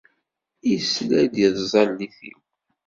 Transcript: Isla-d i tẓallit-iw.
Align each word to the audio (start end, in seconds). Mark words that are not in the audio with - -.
Isla-d 0.73 1.33
i 1.47 1.47
tẓallit-iw. 1.57 2.39